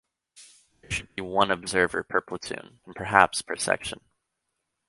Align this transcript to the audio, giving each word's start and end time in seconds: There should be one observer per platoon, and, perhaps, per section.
There 0.81 0.89
should 0.89 1.13
be 1.13 1.21
one 1.21 1.51
observer 1.51 2.01
per 2.01 2.21
platoon, 2.21 2.79
and, 2.87 2.95
perhaps, 2.95 3.43
per 3.43 3.55
section. 3.55 3.99